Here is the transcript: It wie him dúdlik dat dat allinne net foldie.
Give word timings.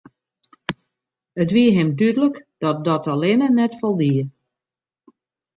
It 1.43 1.51
wie 1.55 1.67
him 1.77 1.89
dúdlik 1.99 2.35
dat 2.61 2.77
dat 2.87 3.03
allinne 3.13 3.47
net 3.51 3.73
foldie. 3.79 4.23